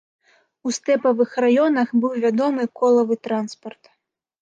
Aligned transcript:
У 0.69 0.73
стэпавых 0.77 1.35
раёнах 1.45 1.87
быў 2.01 2.19
вядомы 2.25 2.63
колавы 2.83 3.23
транспарт. 3.25 3.83